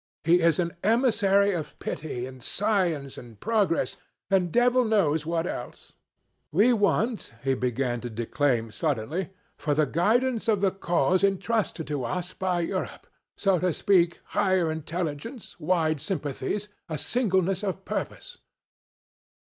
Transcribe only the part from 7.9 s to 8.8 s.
to declaim